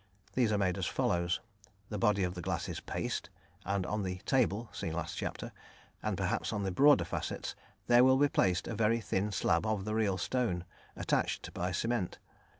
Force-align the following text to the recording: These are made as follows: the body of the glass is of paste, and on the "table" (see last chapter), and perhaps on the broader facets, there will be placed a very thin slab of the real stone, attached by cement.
These 0.33 0.51
are 0.51 0.57
made 0.57 0.79
as 0.79 0.87
follows: 0.87 1.41
the 1.89 1.99
body 1.99 2.23
of 2.23 2.33
the 2.33 2.41
glass 2.41 2.67
is 2.67 2.79
of 2.79 2.87
paste, 2.87 3.29
and 3.63 3.85
on 3.85 4.01
the 4.01 4.15
"table" 4.25 4.67
(see 4.73 4.91
last 4.91 5.15
chapter), 5.15 5.51
and 6.01 6.17
perhaps 6.17 6.51
on 6.51 6.63
the 6.63 6.71
broader 6.71 7.05
facets, 7.05 7.55
there 7.85 8.03
will 8.03 8.17
be 8.17 8.27
placed 8.27 8.67
a 8.67 8.73
very 8.73 8.99
thin 8.99 9.31
slab 9.31 9.63
of 9.67 9.85
the 9.85 9.93
real 9.93 10.17
stone, 10.17 10.65
attached 10.95 11.53
by 11.53 11.71
cement. 11.71 12.17